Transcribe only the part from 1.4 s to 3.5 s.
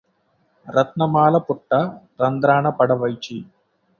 పుట్ట రంధ్రాన పడవైచి